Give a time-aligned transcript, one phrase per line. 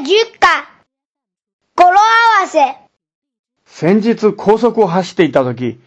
[0.00, 0.70] 10課。
[1.76, 1.92] 語呂合
[2.42, 2.74] わせ。
[3.66, 5.78] 先日高速を走っていた時、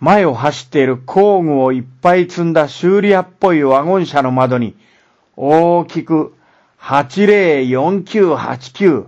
[0.00, 4.76] 前を走っている工具をいっぱい積んだ修理屋っぽいワゴン車の窓に、
[5.36, 6.34] 大きく
[6.78, 9.06] 804989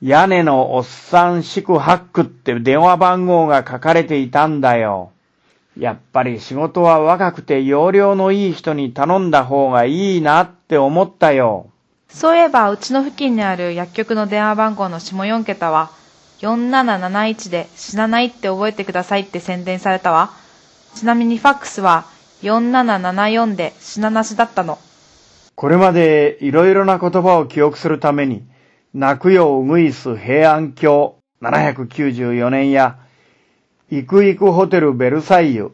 [0.00, 5.10] 屋根のおっさん宿泊って電話番号が書かれていたんだよ。
[5.76, 11.72] やっぱり仕事は若くて容量のいい人に頼んだ方がいいなって思ったよ。
[12.08, 15.90] そういえば、うちの付近にある薬局の電話番号の下4桁は、
[16.40, 20.32] 4771で死なないって覚えてくださいって宣伝されたわ。
[20.94, 22.06] ちなみにファックスは
[22.42, 24.78] 4774で死ななしだったの。
[25.54, 28.44] これまでいろいろな言葉を記憶するために、
[28.94, 32.98] 泣くようぐいす平安京794年や、
[33.90, 35.72] イクイクホテルベルサイユ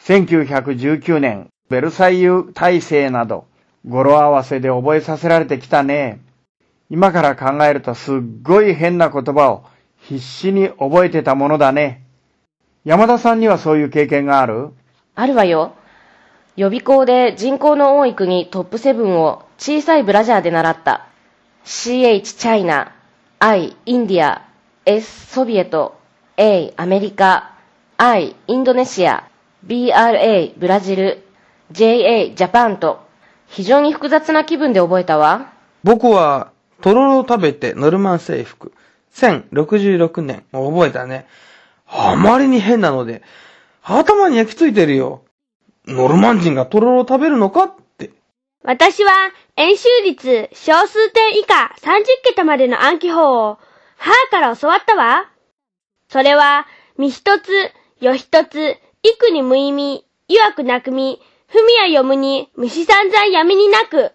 [0.00, 3.46] 1919年ベルサイユ体制など
[3.86, 6.20] 語呂合わせで覚えさせられてきたね。
[6.90, 9.64] 今から考えるとすっごい変な言葉を
[9.98, 12.04] 必死に覚えてたものだね。
[12.84, 14.70] 山田さんにはそういう経験がある？
[15.14, 15.74] あるわよ。
[16.56, 21.06] 予備校で人口の多い国トップ7を小さいブラジャーで習った。
[21.64, 22.94] CH チャイナ、
[23.38, 24.48] I インディア、
[24.86, 26.00] S ソビエト、
[26.36, 27.54] A アメリカ、
[27.98, 29.28] I インドネシア、
[29.66, 31.24] BRA ブラジル、
[31.70, 33.06] JA ジャパンと
[33.48, 35.52] 非常に複雑な気分で覚えたわ。
[35.82, 38.72] 僕は、とろろを食べてノルマン征服、
[39.14, 41.26] 1066年を覚えたね。
[41.86, 43.22] あまりに変なので、
[43.82, 45.22] 頭に焼き付いてるよ。
[45.86, 48.10] ノルマン人がとろろを食べるのかって。
[48.62, 49.12] 私は、
[49.56, 53.58] 演習率小数点以下30桁までの暗記法を、
[53.96, 55.30] 母から教わったわ。
[56.10, 56.66] それは、
[56.98, 57.50] 身一つ、
[58.00, 64.12] よ一つ、幾に無意味、曰くなくみ、ふみや読むに、虫散々闇になく、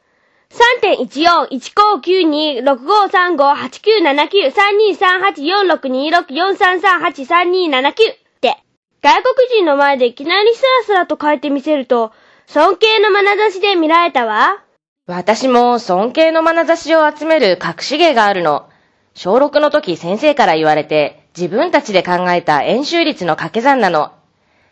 [7.82, 7.96] 3.14-159-265358979-3238-4626-4338-4328-3279っ
[8.40, 8.58] て、
[9.02, 12.12] 外国人の前でいきなりスラスラと書いてみせると、
[12.46, 14.64] 尊敬の眼差しで見られたわ。
[15.08, 18.70] 私も尊敬の眼差しを集める隠し芸があるの。
[19.16, 24.12] 小6の時先生から言われて、自分たちで考えた演習率の掛け算なの。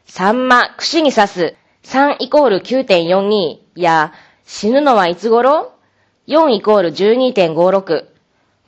[0.05, 4.13] サンマ、串に刺す、3イコール9.42や、
[4.45, 5.73] 死ぬのはいつ頃
[6.27, 8.05] ?4 イコール12.56。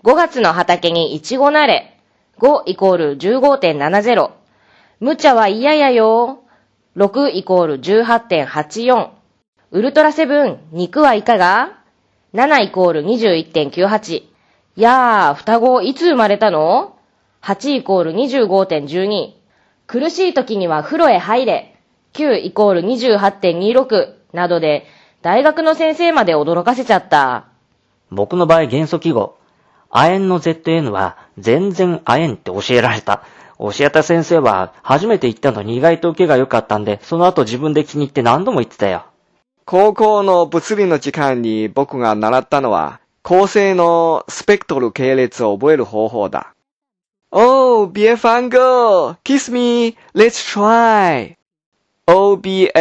[0.04, 1.98] 5月の畑にイチゴなれ。
[2.40, 4.32] 5イコール15.70。
[5.00, 6.44] 無茶は嫌やよ。
[6.98, 9.10] 6イコール18.84。
[9.72, 11.80] ウルトラセブン、肉はいかが
[12.34, 14.24] ?7 イコール21.98。
[14.76, 16.98] やー、双子いつ生まれたの
[17.42, 19.34] ?8 イコール25.12。
[19.88, 21.73] 苦しい時には風呂へ入れ。
[22.14, 24.86] 9イコール28.26などで、
[25.22, 27.48] 大学の先生まで驚かせちゃった。
[28.12, 29.38] 僕の場合元素記号。
[29.90, 33.24] 亜鉛の ZN は全然亜鉛って教えられた。
[33.60, 39.06] 教えた先生は初めて言ったのに意外と受けが良かったんで、その後自分で気に入って何度も言ってたよ。
[39.66, 46.54] 高校の物理の時間に僕が習ったのは、恒星のスペクトル系列を覚える方法だ。
[47.32, 51.36] Oh, 别翻个 Kiss me, let's try.
[52.08, 52.74] O-B-A-F-G-K-M-L-T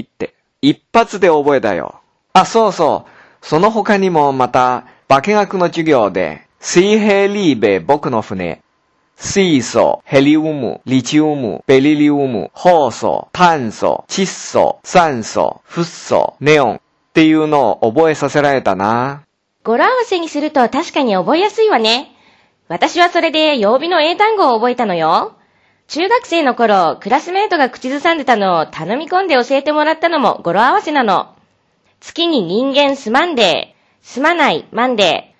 [0.00, 2.00] って一発で覚えたよ。
[2.32, 3.10] あ、そうそう。
[3.46, 8.60] その他にもまた、化学の授業で、水平リーベ僕の船、
[9.16, 16.80] 水素、ヘリウム、リチウム、ベリリウム、酵素、炭素、窒素、酸素、フッ素、ネオンっ
[17.12, 19.24] ていうのを覚えさせられたな。
[19.62, 22.14] 語呂合わせにすると確かに覚えやすいわね。
[22.68, 25.36] 私はそれで曜日の英単語を覚えたのよ。
[25.90, 31.34] 中学生の頃、クラスメートが口ずさんでたのを頼み込んで教えてもらったのも語呂合わせなの。
[31.98, 35.34] 月に人間すまんで、すまないマンデ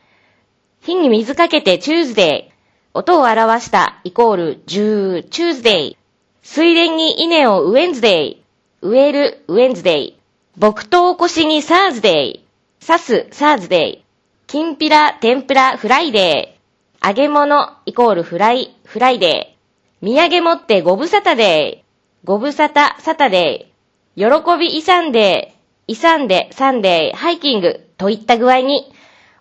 [0.83, 0.85] ー。
[0.85, 2.99] 火に水かけて Tuesday。
[2.99, 5.97] 音を表したイコール10チューズデー。
[6.43, 8.37] 水田に稲を Wednesday。
[8.83, 10.15] 植える Wednesday。
[10.57, 12.85] 木刀腰に Thursday。
[12.85, 14.49] 刺す Thursday。
[14.49, 17.07] きんぴら天ぷら Friday。
[17.07, 19.60] 揚げ物イコールフライ Friday。
[20.03, 22.27] 土産持ってご無沙汰でー。
[22.27, 24.43] ご無沙汰 Saturday。
[24.43, 25.55] 喜び勇んで、
[25.89, 28.91] 勇んでサンデーハイキングといった具合に、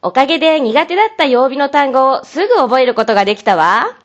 [0.02, 4.00] おかげで苦手だった曜日の単語をすぐ覚えることができたわ。